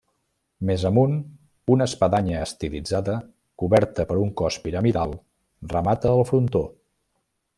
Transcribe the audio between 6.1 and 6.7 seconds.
el frontó.